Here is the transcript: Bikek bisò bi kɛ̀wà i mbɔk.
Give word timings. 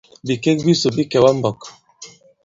Bikek 0.27 0.59
bisò 0.65 0.87
bi 0.95 1.03
kɛ̀wà 1.11 1.29
i 1.33 1.35
mbɔk. 1.37 1.61